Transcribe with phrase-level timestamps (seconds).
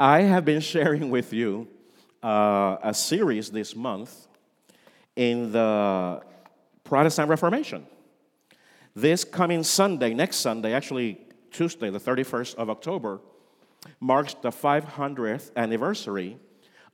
[0.00, 1.66] I have been sharing with you
[2.22, 4.28] uh, a series this month
[5.16, 6.22] in the
[6.84, 7.84] Protestant Reformation.
[8.94, 13.18] This coming Sunday, next Sunday, actually Tuesday, the 31st of October,
[13.98, 16.38] marks the 500th anniversary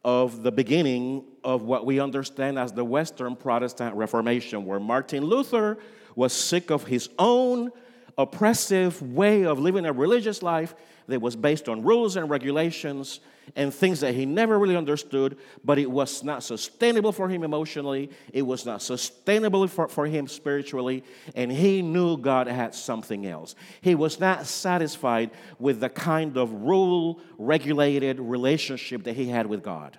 [0.03, 5.77] of the beginning of what we understand as the Western Protestant Reformation, where Martin Luther
[6.17, 7.71] was sick of his own
[8.17, 10.75] oppressive way of living a religious life
[11.07, 13.21] that was based on rules and regulations
[13.57, 18.11] and things that he never really understood, but it was not sustainable for him emotionally,
[18.33, 23.55] it was not sustainable for, for him spiritually, and he knew God had something else.
[23.83, 29.63] He was not satisfied with the kind of rule regulated relationship that he had with
[29.63, 29.99] God.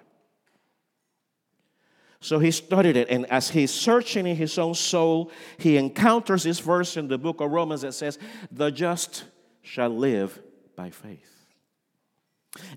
[2.25, 5.29] So he studied it, and as he's searching in his own soul,
[5.59, 8.17] he encounters this verse in the book of Romans that says,
[8.51, 9.25] The just
[9.61, 10.41] shall live
[10.75, 11.31] by faith.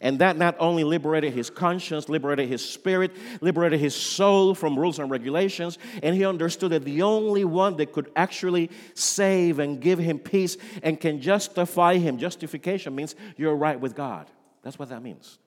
[0.03, 4.99] And that not only liberated his conscience, liberated his spirit, liberated his soul from rules
[4.99, 9.99] and regulations, and he understood that the only one that could actually save and give
[9.99, 14.27] him peace and can justify him, justification means you're right with God.
[14.61, 15.39] That's what that means.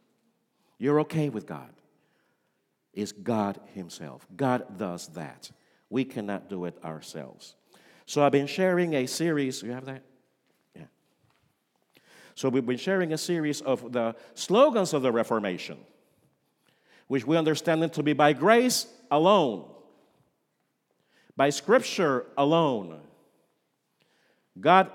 [0.79, 1.69] You're okay with God.
[2.93, 4.27] Is God Himself.
[4.35, 5.51] God does that.
[5.89, 7.55] We cannot do it ourselves.
[8.05, 9.63] So I've been sharing a series.
[9.63, 10.03] You have that?
[10.75, 10.83] Yeah.
[12.35, 15.77] So we've been sharing a series of the slogans of the Reformation,
[17.07, 19.69] which we understand them to be by grace alone,
[21.37, 22.99] by scripture alone.
[24.59, 24.91] God,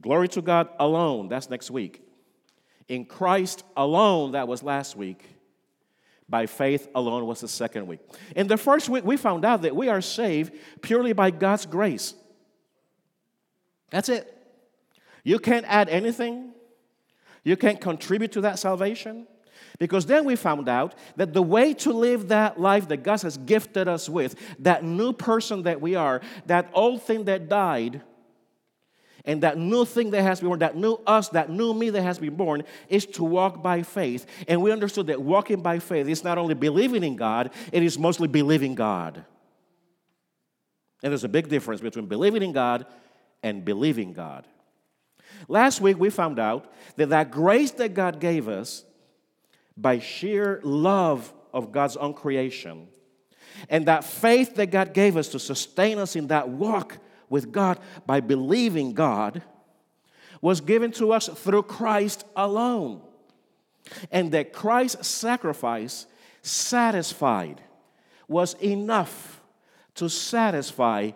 [0.00, 2.02] glory to God alone, that's next week.
[2.86, 5.24] In Christ alone, that was last week.
[6.30, 7.98] By faith alone was the second week.
[8.36, 12.14] In the first week, we found out that we are saved purely by God's grace.
[13.90, 14.32] That's it.
[15.24, 16.52] You can't add anything.
[17.42, 19.26] You can't contribute to that salvation.
[19.80, 23.36] Because then we found out that the way to live that life that God has
[23.36, 28.02] gifted us with, that new person that we are, that old thing that died,
[29.24, 32.02] and that new thing that has been born, that new us, that new me that
[32.02, 34.26] has been born, is to walk by faith.
[34.48, 37.98] And we understood that walking by faith is not only believing in God, it is
[37.98, 39.24] mostly believing God.
[41.02, 42.86] And there's a big difference between believing in God
[43.42, 44.46] and believing God.
[45.48, 48.84] Last week, we found out that that grace that God gave us
[49.76, 52.88] by sheer love of God's own creation,
[53.68, 56.98] and that faith that God gave us to sustain us in that walk
[57.30, 59.42] with God by believing God,
[60.42, 63.00] was given to us through Christ alone.
[64.10, 66.06] And that Christ's sacrifice
[66.42, 67.62] satisfied
[68.28, 69.40] was enough
[69.94, 71.10] to satisfy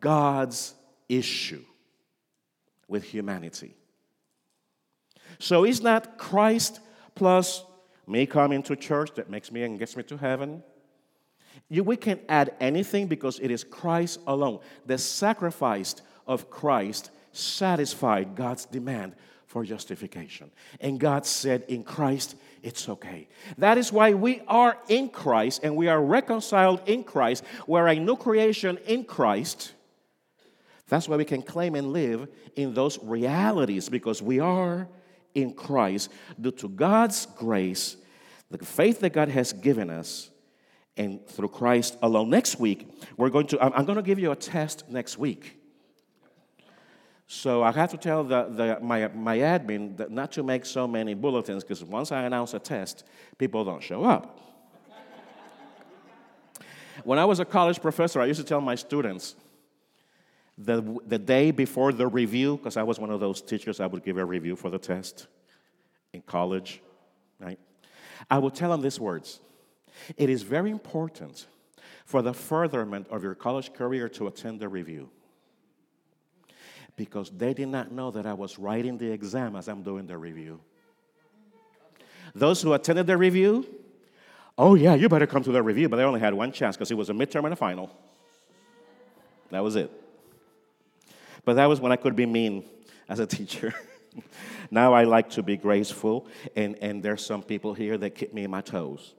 [0.00, 0.74] God's
[1.08, 1.64] issue
[2.88, 3.76] with humanity.
[5.38, 6.80] So it's not Christ
[7.14, 7.64] plus
[8.06, 10.62] me coming to church that makes me and gets me to heaven.
[11.68, 14.60] You, we can't add anything because it is Christ alone.
[14.86, 15.96] The sacrifice
[16.26, 19.14] of Christ satisfied God's demand
[19.46, 20.50] for justification.
[20.80, 23.28] And God said, In Christ, it's okay.
[23.56, 27.44] That is why we are in Christ and we are reconciled in Christ.
[27.66, 29.72] We're a new creation in Christ.
[30.88, 34.88] That's why we can claim and live in those realities because we are
[35.34, 37.96] in Christ due to God's grace,
[38.50, 40.30] the faith that God has given us,
[40.98, 42.28] and through Christ alone.
[42.28, 45.54] Next week, we're going to, I'm going to give you a test next week.
[47.28, 51.14] So I have to tell the, the, my, my admin not to make so many
[51.14, 53.04] bulletins because once I announce a test,
[53.36, 54.40] people don't show up.
[57.04, 59.36] when I was a college professor, I used to tell my students,
[60.56, 64.02] the, the day before the review, because I was one of those teachers, I would
[64.02, 65.28] give a review for the test
[66.12, 66.80] in college,
[67.38, 67.60] right?
[68.28, 69.40] I would tell them these words
[70.16, 71.46] It is very important
[72.04, 75.10] for the furtherment of your college career to attend the review.
[76.96, 80.16] Because they did not know that I was writing the exam as I'm doing the
[80.16, 80.60] review.
[82.34, 83.66] Those who attended the review,
[84.56, 86.90] oh yeah, you better come to the review, but they only had one chance because
[86.90, 87.90] it was a midterm and a final.
[89.50, 89.90] That was it.
[91.44, 92.64] But that was when I could be mean
[93.08, 93.74] as a teacher.
[94.70, 98.44] now I like to be graceful, and, and there's some people here that keep me
[98.44, 99.14] in my toes,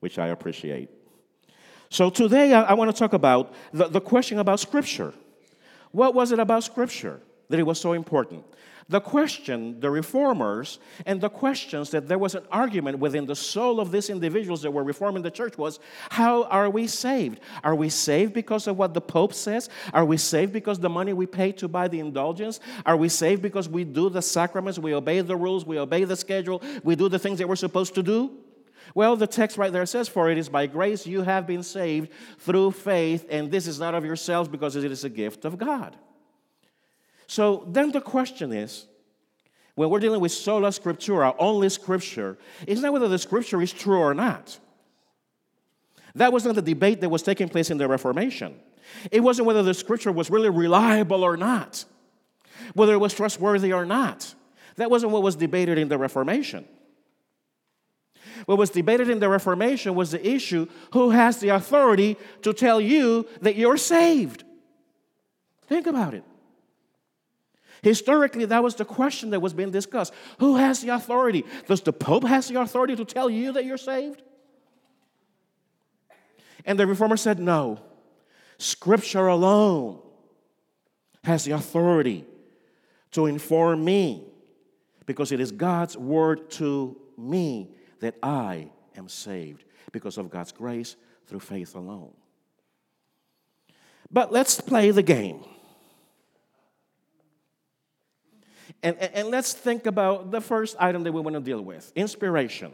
[0.00, 0.90] which I appreciate.
[1.88, 5.14] So today I, I want to talk about the, the question about Scripture.
[5.92, 7.20] What was it about Scripture?
[7.50, 8.44] that it was so important.
[8.88, 13.78] The question, the reformers, and the questions that there was an argument within the soul
[13.78, 15.78] of these individuals that were reforming the church was
[16.10, 17.40] how are we saved?
[17.62, 19.68] Are we saved because of what the Pope says?
[19.92, 22.58] Are we saved because the money we pay to buy the indulgence?
[22.86, 26.16] Are we saved because we do the sacraments, we obey the rules, we obey the
[26.16, 28.32] schedule, we do the things that we're supposed to do?
[28.94, 32.10] Well, the text right there says, For it is by grace you have been saved
[32.38, 35.96] through faith, and this is not of yourselves because it is a gift of God.
[37.26, 38.86] So then the question is
[39.76, 43.98] when we're dealing with sola scriptura, only scripture, it's not whether the scripture is true
[43.98, 44.58] or not.
[46.16, 48.58] That wasn't the debate that was taking place in the Reformation.
[49.12, 51.84] It wasn't whether the scripture was really reliable or not,
[52.74, 54.34] whether it was trustworthy or not.
[54.76, 56.66] That wasn't what was debated in the Reformation.
[58.50, 62.80] What was debated in the Reformation was the issue who has the authority to tell
[62.80, 64.42] you that you're saved?
[65.68, 66.24] Think about it.
[67.80, 70.12] Historically, that was the question that was being discussed.
[70.40, 71.44] Who has the authority?
[71.68, 74.20] Does the Pope has the authority to tell you that you're saved?
[76.64, 77.78] And the reformer said, no.
[78.58, 80.00] Scripture alone
[81.22, 82.24] has the authority
[83.12, 84.24] to inform me
[85.06, 90.96] because it is God's word to me that I am saved because of God's grace
[91.26, 92.12] through faith alone.
[94.10, 95.44] But let's play the game.
[98.82, 101.92] And, and, and, let's think about the first item that we want to deal with
[101.94, 102.72] inspiration.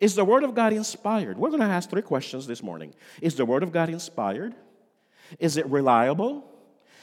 [0.00, 1.38] Is the Word of God inspired?
[1.38, 2.94] We're going to ask three questions this morning.
[3.20, 4.54] Is the Word of God inspired?
[5.38, 6.44] Is it reliable?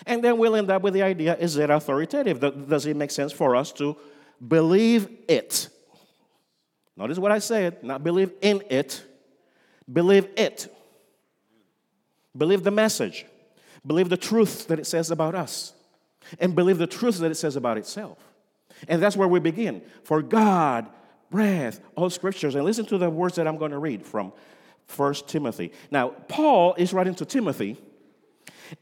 [0.06, 2.40] And then we'll end up with the idea is it authoritative?
[2.68, 3.96] Does it make sense for us to
[4.46, 5.70] believe it?
[6.98, 9.04] Notice what I said not believe in it,
[9.92, 10.72] believe it.
[12.38, 13.26] Believe the message,
[13.88, 15.74] believe the truth that it says about us
[16.40, 18.18] and believe the truth that it says about itself.
[18.90, 19.82] And that's where we begin.
[20.04, 20.90] For God
[21.30, 22.56] breath all scriptures.
[22.56, 24.34] And listen to the words that I'm going to read from
[24.86, 25.72] First Timothy.
[25.92, 27.78] Now, Paul is writing to Timothy,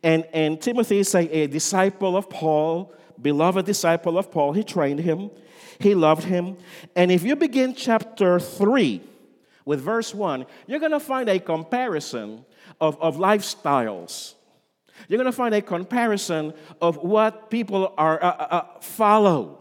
[0.01, 4.53] and, and Timothy is a, a disciple of Paul, beloved disciple of Paul.
[4.53, 5.31] He trained him,
[5.79, 6.57] he loved him.
[6.95, 9.01] And if you begin chapter 3
[9.65, 12.45] with verse 1, you're going to find a comparison
[12.79, 14.35] of, of lifestyles
[15.07, 19.59] you're going to find a comparison of what people are uh, uh, uh, follow.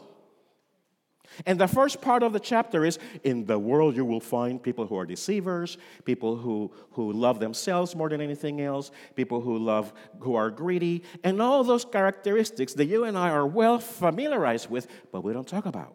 [1.47, 4.87] And the first part of the chapter is in the world you will find people
[4.87, 9.93] who are deceivers, people who, who love themselves more than anything else, people who love
[10.21, 14.87] who are greedy, and all those characteristics that you and I are well familiarized with,
[15.11, 15.95] but we don't talk about.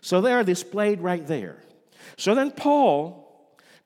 [0.00, 1.58] So they are displayed right there.
[2.16, 3.30] So then Paul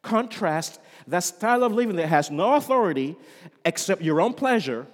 [0.02, 3.17] contrasts that style of living that has no authority
[3.64, 4.87] except your own pleasure,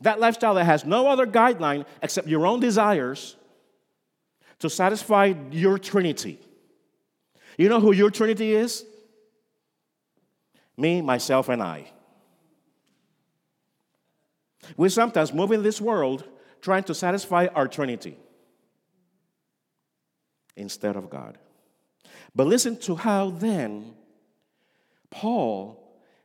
[0.00, 3.36] that lifestyle that has no other guideline except your own desires
[4.60, 6.38] to satisfy your Trinity.
[7.58, 8.84] You know who your Trinity is?
[10.76, 11.90] Me, myself, and I.
[14.76, 16.24] We sometimes move in this world
[16.60, 18.16] trying to satisfy our Trinity
[20.56, 21.38] instead of God.
[22.34, 23.94] But listen to how then
[25.10, 25.82] Paul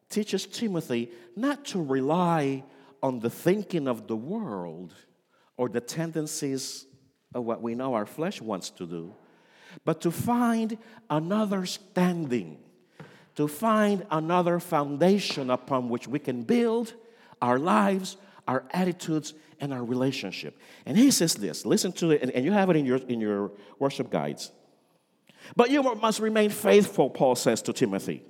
[0.09, 2.63] teaches Timothy not to rely
[3.05, 4.91] on the thinking of the world
[5.57, 6.87] or the tendencies
[7.35, 9.13] of what we know our flesh wants to do,
[9.83, 10.75] but to find
[11.07, 12.57] another standing,
[13.35, 16.95] to find another foundation upon which we can build
[17.43, 18.17] our lives,
[18.47, 20.57] our attitudes, and our relationship.
[20.87, 23.51] And he says this listen to it, and you have it in your, in your
[23.77, 24.51] worship guides.
[25.55, 28.23] But you must remain faithful, Paul says to Timothy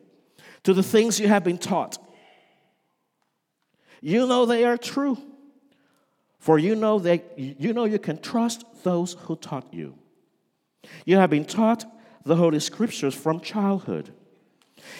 [0.64, 1.98] to the things you have been taught.
[4.06, 5.18] You know they are true.
[6.38, 9.98] For you know that you know you can trust those who taught you.
[11.06, 11.86] You have been taught
[12.24, 14.14] the Holy Scriptures from childhood.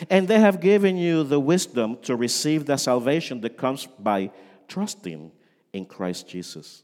[0.10, 4.32] And they have given you the wisdom to receive the salvation that comes by
[4.68, 5.32] trusting
[5.72, 6.82] in Christ Jesus.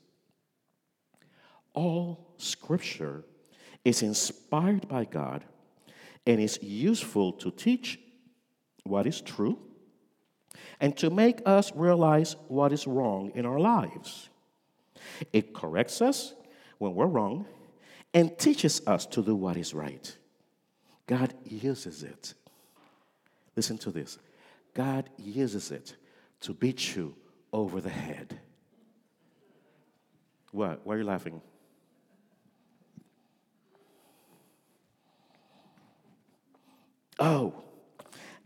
[1.74, 3.24] All Scripture
[3.84, 5.44] is inspired by God
[6.28, 8.00] and is useful to teach,
[8.84, 9.58] what is true
[10.80, 14.30] and to make us realize what is wrong in our lives.
[15.32, 16.34] It corrects us
[16.78, 17.46] when we're wrong
[18.14, 20.16] and teaches us to do what is right.
[21.08, 22.34] God uses it.
[23.56, 24.18] Listen to this
[24.74, 25.96] God uses it
[26.42, 27.16] to beat you
[27.54, 28.40] over the head.
[30.52, 30.82] What?
[30.84, 31.42] Why are you laughing?
[37.20, 37.54] Oh,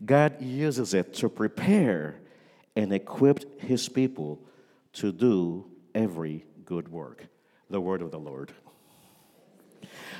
[0.04, 2.20] God uses it to prepare
[2.74, 4.40] and equip his people
[4.94, 7.26] to do every good work.
[7.70, 8.52] The word of the Lord.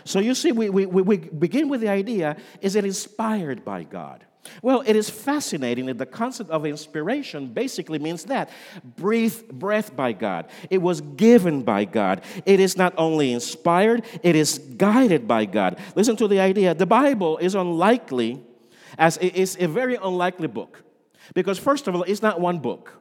[0.04, 4.24] So you see, we, we, we begin with the idea is it inspired by God?
[4.62, 8.50] Well, it is fascinating that the concept of inspiration basically means that
[8.84, 10.46] breathe breath by God.
[10.70, 12.22] It was given by God.
[12.44, 15.78] It is not only inspired, it is guided by God.
[15.96, 16.74] Listen to the idea.
[16.74, 18.40] The Bible is unlikely
[18.98, 20.82] as it is a very unlikely book.
[21.34, 22.92] Because first of all, it's not one book.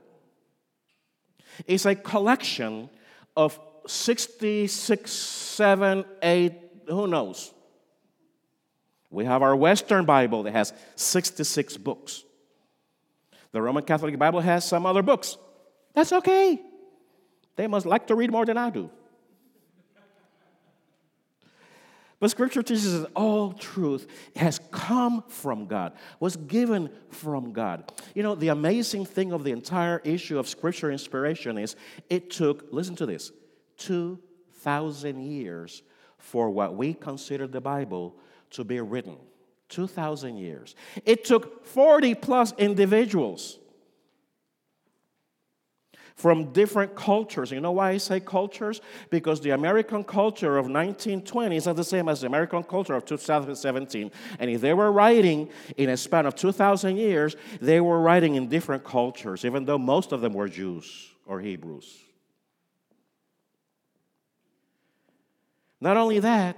[1.68, 2.90] It's a collection
[3.36, 6.54] of 66, 7, 8,
[6.88, 7.54] who knows?
[9.10, 12.24] We have our Western Bible that has 66 books.
[13.52, 15.38] The Roman Catholic Bible has some other books.
[15.94, 16.62] That's okay.
[17.56, 18.90] They must like to read more than I do.
[22.20, 27.92] But Scripture teaches that all truth has come from God, was given from God.
[28.14, 31.76] You know, the amazing thing of the entire issue of Scripture inspiration is
[32.10, 33.32] it took, listen to this,
[33.78, 35.84] 2,000 years
[36.18, 38.16] for what we consider the Bible
[38.52, 39.18] to be written.
[39.70, 40.76] 2,000 years.
[41.06, 43.60] It took 40 plus individuals
[46.16, 47.52] from different cultures.
[47.52, 48.82] You know why I say cultures?
[49.10, 53.06] Because the American culture of 1920 is not the same as the American culture of
[53.06, 54.12] 2017.
[54.40, 58.48] And if they were writing in a span of 2,000 years, they were writing in
[58.48, 61.94] different cultures, even though most of them were Jews or Hebrews.
[65.82, 66.58] Not only that,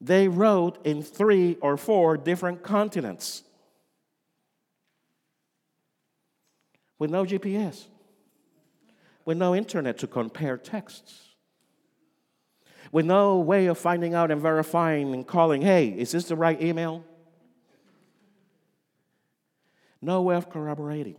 [0.00, 3.44] they wrote in three or four different continents
[6.98, 7.86] with no GPS,
[9.24, 11.30] with no internet to compare texts,
[12.90, 16.60] with no way of finding out and verifying and calling, hey, is this the right
[16.60, 17.04] email?
[20.00, 21.16] No way of corroborating.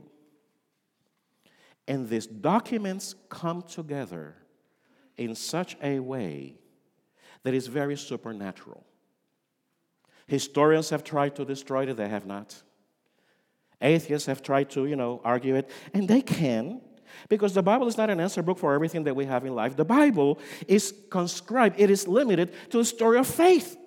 [1.87, 4.35] And these documents come together
[5.17, 6.55] in such a way
[7.43, 8.85] that is very supernatural.
[10.27, 12.61] Historians have tried to destroy it, they have not.
[13.81, 16.81] Atheists have tried to, you know, argue it, and they can.
[17.29, 19.75] Because the Bible is not an answer book for everything that we have in life.
[19.75, 23.77] The Bible is conscribed, it is limited to the story of faith.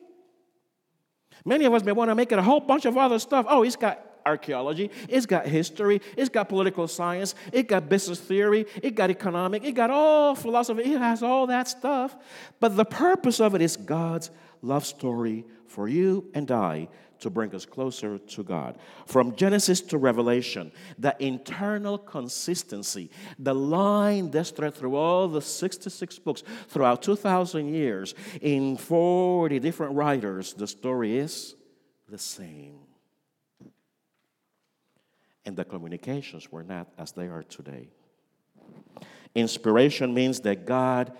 [1.44, 3.46] Many of us may want to make it a whole bunch of other stuff.
[3.48, 8.66] Oh, it's got archaeology, it's got history, it's got political science, it got business theory,
[8.82, 12.16] it got economic, it got all philosophy, it has all that stuff.
[12.58, 14.30] But the purpose of it is God's
[14.62, 16.88] love story for you and I
[17.20, 18.78] to bring us closer to God.
[19.06, 26.18] From Genesis to Revelation, the internal consistency, the line that's thread through all the 66
[26.18, 31.54] books throughout 2,000 years in 40 different writers, the story is
[32.08, 32.80] the same
[35.46, 37.88] and the communications were not as they are today.
[39.34, 41.12] Inspiration means that God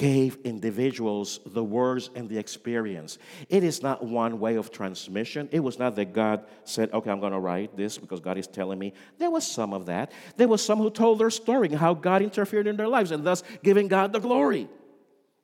[0.00, 3.18] gave individuals the words and the experience.
[3.50, 5.46] It is not one way of transmission.
[5.52, 8.46] It was not that God said, okay, I'm going to write this because God is
[8.46, 8.94] telling me.
[9.18, 10.10] There was some of that.
[10.38, 13.24] There was some who told their story and how God interfered in their lives and
[13.24, 14.70] thus giving God the glory.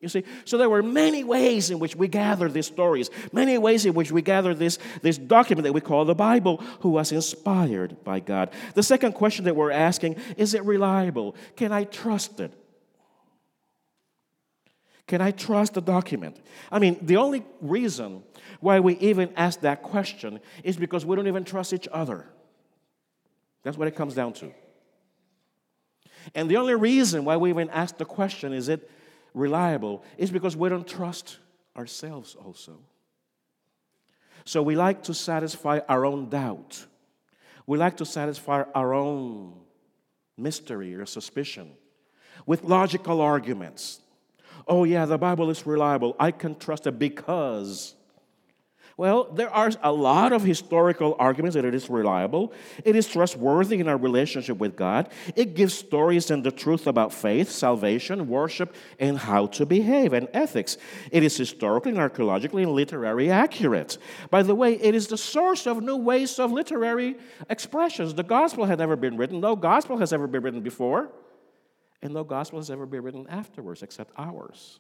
[0.01, 3.85] You see, so there were many ways in which we gather these stories, many ways
[3.85, 8.03] in which we gather this, this document that we call the Bible, who was inspired
[8.05, 8.55] by God.
[8.73, 11.37] The second question that we're asking is it reliable?
[11.57, 12.55] Can I trust it?
[15.07, 16.37] Can I trust the document?
[16.71, 18.25] I mean, the only reason
[18.61, 22.27] why we even ask that question is because we don't even trust each other.
[23.63, 24.53] That's what it comes down to.
[26.35, 28.91] And the only reason why we even ask the question is it
[29.33, 31.39] reliable is because we don't trust
[31.77, 32.79] ourselves also.
[34.45, 36.87] So we like to satisfy our own doubt.
[37.67, 39.55] We like to satisfy our own
[40.37, 41.73] mystery or suspicion
[42.45, 44.01] with logical arguments.
[44.67, 46.17] Oh, yeah, the Bible is reliable.
[46.19, 47.97] I can trust it because
[48.99, 52.55] well, there are a lot of historical arguments that it is reliable.
[52.83, 55.11] It is trustworthy in our relationship with God.
[55.35, 60.29] It gives stories and the truth about faith, salvation, worship, and how to behave and
[60.33, 60.79] ethics.
[61.13, 63.99] It is historically and archaeologically and literary accurate.
[64.31, 67.17] By the way, it is the source of new ways of literary
[67.51, 68.15] expressions.
[68.15, 69.41] The gospel had never been written.
[69.41, 71.11] No gospel has ever been written before.
[72.03, 74.79] And no gospel has ever been written afterwards except ours.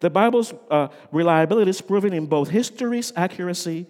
[0.00, 3.86] The Bible's uh, reliability is proven in both history's accuracy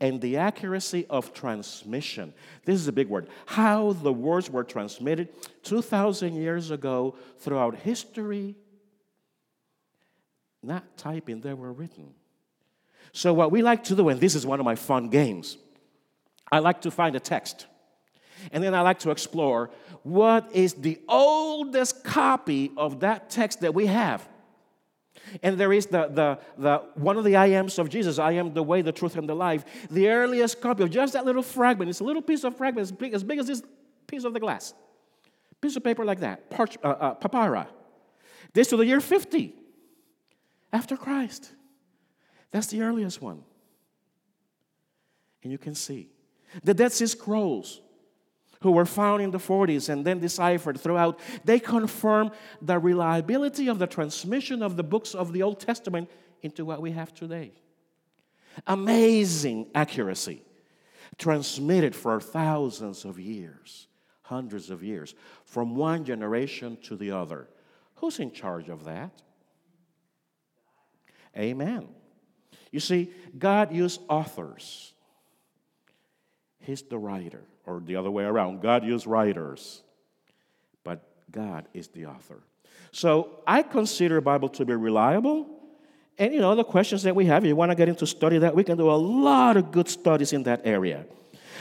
[0.00, 2.32] and the accuracy of transmission.
[2.64, 3.28] This is a big word.
[3.46, 5.28] How the words were transmitted
[5.64, 8.56] 2,000 years ago throughout history,
[10.62, 12.14] not typing, they were written.
[13.12, 15.56] So, what we like to do, and this is one of my fun games,
[16.50, 17.66] I like to find a text.
[18.52, 19.70] And then I like to explore
[20.08, 24.26] what is the oldest copy of that text that we have.
[25.42, 28.54] And there is the, the, the one of the I ams of Jesus, I am
[28.54, 29.64] the way, the truth, and the life.
[29.90, 31.90] The earliest copy of just that little fragment.
[31.90, 33.62] It's a little piece of fragment as big as, big as this
[34.06, 34.72] piece of the glass.
[35.60, 37.64] Piece of paper like that, parch, uh, uh.
[38.54, 39.54] This to the year 50
[40.72, 41.52] after Christ.
[42.50, 43.42] That's the earliest one.
[45.42, 46.08] And you can see
[46.64, 47.82] the Dead Sea Scrolls,
[48.60, 53.78] who were found in the 40s and then deciphered throughout, they confirm the reliability of
[53.78, 56.10] the transmission of the books of the Old Testament
[56.42, 57.52] into what we have today.
[58.66, 60.42] Amazing accuracy,
[61.16, 63.86] transmitted for thousands of years,
[64.22, 67.48] hundreds of years, from one generation to the other.
[67.96, 69.10] Who's in charge of that?
[71.36, 71.88] Amen.
[72.72, 74.92] You see, God used authors.
[76.68, 78.60] He's the writer, or the other way around.
[78.60, 79.80] God used writers,
[80.84, 82.42] but God is the author.
[82.92, 85.48] So I consider Bible to be reliable.
[86.18, 88.54] And you know, the questions that we have, you want to get into study that,
[88.54, 91.06] we can do a lot of good studies in that area.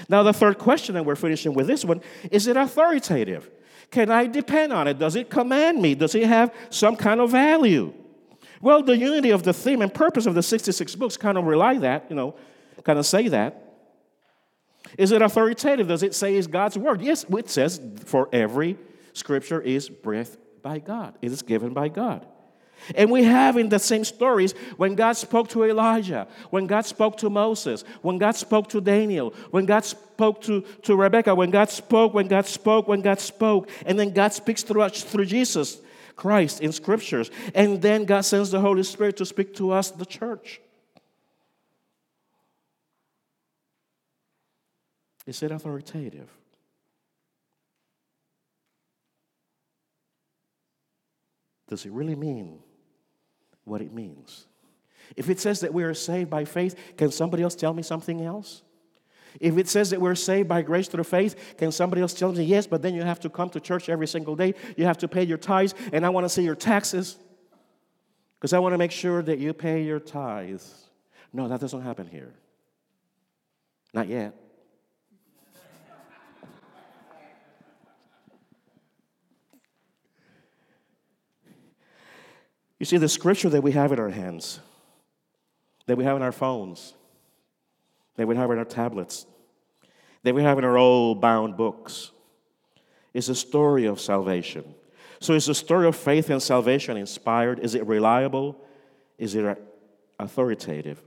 [0.09, 3.49] Now, the third question, and we're finishing with this one is it authoritative?
[3.89, 4.99] Can I depend on it?
[4.99, 5.95] Does it command me?
[5.95, 7.93] Does it have some kind of value?
[8.59, 11.77] Well, the unity of the theme and purpose of the 66 books kind of rely
[11.77, 12.35] that, you know,
[12.83, 13.66] kind of say that.
[14.97, 15.87] Is it authoritative?
[15.87, 17.01] Does it say it's God's word?
[17.01, 18.77] Yes, it says for every
[19.13, 21.15] scripture is breathed by God.
[21.21, 22.25] It is given by God.
[22.95, 27.17] And we have in the same stories when God spoke to Elijah, when God spoke
[27.17, 31.69] to Moses, when God spoke to Daniel, when God spoke to, to Rebecca, when God
[31.69, 35.81] spoke, when God spoke, when God spoke, and then God speaks through us through Jesus
[36.15, 37.31] Christ in scriptures.
[37.53, 40.61] And then God sends the Holy Spirit to speak to us, the church.
[45.27, 46.29] Is it authoritative?
[51.67, 52.59] Does it really mean
[53.65, 54.47] what it means?
[55.17, 58.21] If it says that we are saved by faith, can somebody else tell me something
[58.21, 58.63] else?
[59.41, 62.45] If it says that we're saved by grace through faith, can somebody else tell me,
[62.45, 65.07] yes, but then you have to come to church every single day, you have to
[65.09, 67.17] pay your tithes, and I want to see your taxes
[68.39, 70.85] because I want to make sure that you pay your tithes.
[71.33, 72.33] No, that doesn't happen here.
[73.93, 74.33] Not yet.
[82.79, 84.59] You see, the scripture that we have in our hands,
[85.87, 86.93] that we have in our phones,
[88.15, 89.25] that we have in our tablets,
[90.23, 92.11] that we have in our old bound books,
[93.13, 94.75] is a story of salvation.
[95.19, 97.59] So, is the story of faith and salvation inspired?
[97.59, 98.55] Is it reliable?
[99.17, 99.57] Is it
[100.19, 101.01] authoritative?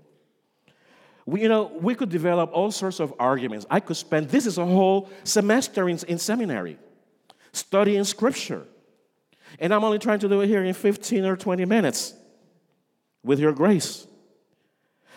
[1.27, 3.67] We, you know, we could develop all sorts of arguments.
[3.71, 6.79] I could spend this is a whole semester in, in seminary
[7.53, 8.67] studying scripture.
[9.59, 12.15] And I'm only trying to do it here in 15 or 20 minutes
[13.23, 14.07] with your grace.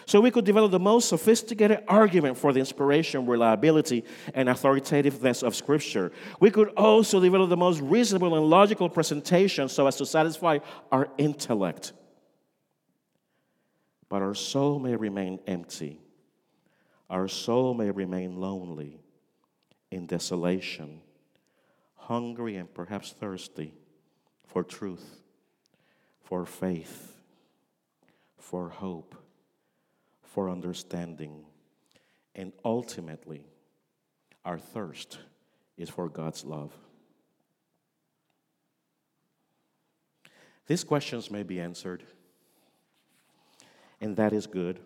[0.06, 5.56] So we could develop the most sophisticated argument for the inspiration, reliability, and authoritativeness of
[5.56, 6.12] Scripture.
[6.40, 10.60] We could also develop the most reasonable and logical presentation so as to satisfy
[10.92, 11.94] our intellect.
[14.10, 16.02] But our soul may remain empty.
[17.10, 19.00] Our soul may remain lonely,
[19.90, 21.02] in desolation,
[21.96, 23.74] hungry, and perhaps thirsty
[24.46, 25.22] for truth,
[26.22, 27.18] for faith,
[28.38, 29.16] for hope
[30.34, 31.46] for understanding.
[32.34, 33.46] And ultimately,
[34.44, 35.20] our thirst
[35.78, 36.74] is for God's love.
[40.66, 42.04] These questions may be answered,
[44.02, 44.80] and that is good.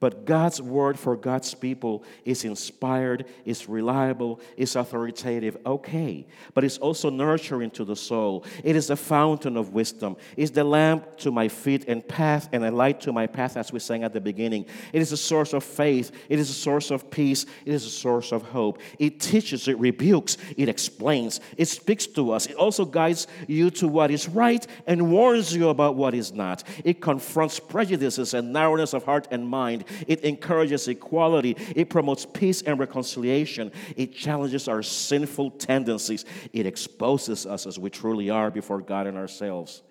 [0.00, 6.26] But God's word for God's people is inspired, is reliable, is authoritative, okay.
[6.54, 8.44] But it's also nurturing to the soul.
[8.64, 10.16] It is a fountain of wisdom.
[10.36, 13.72] It's the lamp to my feet and path and a light to my path, as
[13.72, 14.66] we sang at the beginning.
[14.92, 16.10] It is a source of faith.
[16.28, 17.46] It is a source of peace.
[17.64, 18.80] It is a source of hope.
[18.98, 22.46] It teaches, it rebukes, it explains, it speaks to us.
[22.46, 26.64] It also guides you to what is right and warns you about what is not.
[26.84, 29.81] It confronts prejudices and narrowness of heart and mind.
[30.06, 31.56] It encourages equality.
[31.74, 33.72] It promotes peace and reconciliation.
[33.96, 36.24] It challenges our sinful tendencies.
[36.52, 39.82] It exposes us as we truly are before God and ourselves.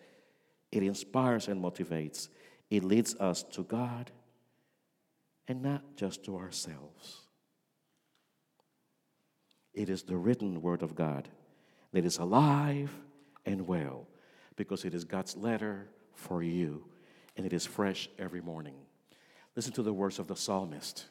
[0.71, 2.29] It inspires and motivates.
[2.69, 4.11] It leads us to God
[5.47, 7.21] and not just to ourselves.
[9.73, 11.27] It is the written word of God
[11.91, 12.93] that is alive
[13.45, 14.07] and well
[14.55, 16.85] because it is God's letter for you
[17.35, 18.75] and it is fresh every morning.
[19.55, 21.05] Listen to the words of the psalmist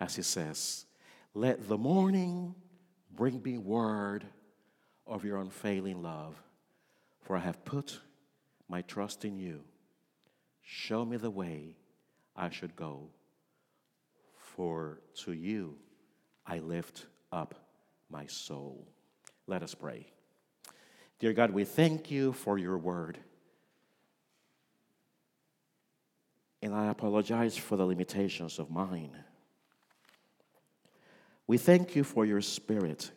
[0.00, 0.86] as he says,
[1.34, 2.54] Let the morning
[3.14, 4.24] bring me word
[5.06, 6.40] of your unfailing love,
[7.20, 8.00] for I have put
[8.68, 9.62] my trust in you.
[10.62, 11.76] Show me the way
[12.34, 13.08] I should go,
[14.36, 15.76] for to you
[16.46, 17.54] I lift up
[18.10, 18.86] my soul.
[19.46, 20.06] Let us pray.
[21.18, 23.18] Dear God, we thank you for your word.
[26.66, 29.16] And I apologize for the limitations of mine.
[31.46, 33.12] We thank you for your spirit.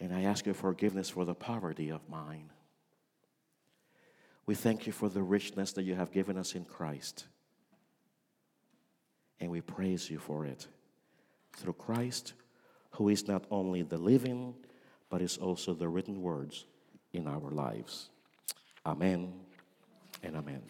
[0.00, 2.48] And I ask your forgiveness for the poverty of mine.
[4.46, 7.26] We thank you for the richness that you have given us in Christ.
[9.40, 10.66] And we praise you for it.
[11.54, 12.32] Through Christ,
[12.92, 14.54] who is not only the living,
[15.10, 16.64] but is also the written words
[17.12, 18.08] in our lives.
[18.86, 19.34] Amen
[20.22, 20.62] and amen.